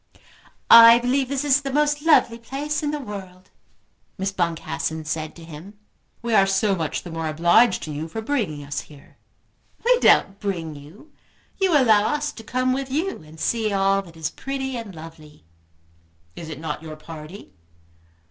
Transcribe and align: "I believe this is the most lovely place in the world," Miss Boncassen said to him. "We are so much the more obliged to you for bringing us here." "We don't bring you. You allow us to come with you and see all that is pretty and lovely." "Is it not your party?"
"I 0.71 0.97
believe 0.97 1.27
this 1.29 1.45
is 1.45 1.61
the 1.61 1.71
most 1.71 2.01
lovely 2.01 2.39
place 2.39 2.81
in 2.81 2.89
the 2.89 2.99
world," 2.99 3.51
Miss 4.17 4.31
Boncassen 4.31 5.05
said 5.05 5.35
to 5.35 5.43
him. 5.43 5.77
"We 6.23 6.33
are 6.33 6.47
so 6.47 6.75
much 6.75 7.03
the 7.03 7.11
more 7.11 7.27
obliged 7.27 7.83
to 7.83 7.91
you 7.91 8.07
for 8.07 8.19
bringing 8.19 8.63
us 8.63 8.79
here." 8.81 9.17
"We 9.85 9.99
don't 9.99 10.39
bring 10.39 10.73
you. 10.73 11.11
You 11.59 11.77
allow 11.77 12.07
us 12.15 12.31
to 12.31 12.43
come 12.43 12.73
with 12.73 12.89
you 12.89 13.21
and 13.21 13.39
see 13.39 13.71
all 13.71 14.01
that 14.01 14.17
is 14.17 14.31
pretty 14.31 14.75
and 14.75 14.95
lovely." 14.95 15.43
"Is 16.35 16.49
it 16.49 16.59
not 16.59 16.81
your 16.81 16.95
party?" 16.95 17.53